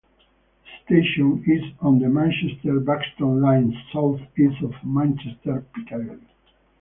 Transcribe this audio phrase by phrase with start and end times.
[0.89, 6.23] The station is on the Manchester-Buxton Line south east of Manchester Piccadilly.